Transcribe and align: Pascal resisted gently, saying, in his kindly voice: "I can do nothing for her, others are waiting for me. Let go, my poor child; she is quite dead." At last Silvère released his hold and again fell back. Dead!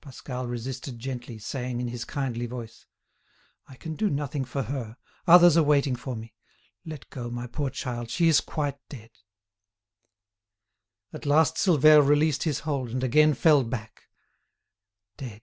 Pascal 0.00 0.46
resisted 0.46 1.00
gently, 1.00 1.40
saying, 1.40 1.80
in 1.80 1.88
his 1.88 2.04
kindly 2.04 2.46
voice: 2.46 2.86
"I 3.66 3.74
can 3.74 3.96
do 3.96 4.08
nothing 4.08 4.44
for 4.44 4.62
her, 4.62 4.96
others 5.26 5.56
are 5.56 5.64
waiting 5.64 5.96
for 5.96 6.14
me. 6.14 6.34
Let 6.84 7.10
go, 7.10 7.28
my 7.32 7.48
poor 7.48 7.68
child; 7.68 8.08
she 8.08 8.28
is 8.28 8.40
quite 8.40 8.78
dead." 8.88 9.10
At 11.12 11.26
last 11.26 11.56
Silvère 11.56 12.06
released 12.06 12.44
his 12.44 12.60
hold 12.60 12.90
and 12.90 13.02
again 13.02 13.34
fell 13.34 13.64
back. 13.64 14.04
Dead! 15.16 15.42